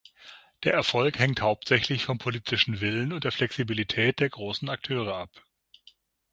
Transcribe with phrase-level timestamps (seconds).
[0.63, 5.29] Der Erfolg hängt hauptsächlich vom politischen Willen und der Flexibilität der großen Akteure ab.